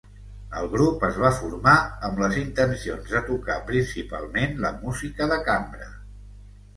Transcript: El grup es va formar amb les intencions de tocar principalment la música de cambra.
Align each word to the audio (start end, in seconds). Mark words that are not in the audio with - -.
El 0.59 0.67
grup 0.69 1.03
es 1.07 1.17
va 1.23 1.29
formar 1.39 1.75
amb 2.07 2.21
les 2.23 2.37
intencions 2.43 3.11
de 3.17 3.21
tocar 3.27 3.57
principalment 3.67 4.57
la 4.65 4.73
música 4.79 5.29
de 5.35 5.39
cambra. 5.51 5.87